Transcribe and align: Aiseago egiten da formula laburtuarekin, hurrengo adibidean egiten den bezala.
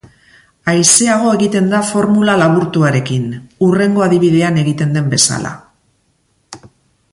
Aiseago 0.71 1.33
egiten 1.39 1.67
da 1.73 1.81
formula 1.89 2.37
laburtuarekin, 2.43 3.29
hurrengo 3.67 4.07
adibidean 4.07 4.59
egiten 4.65 4.99
den 4.99 5.15
bezala. 5.15 5.55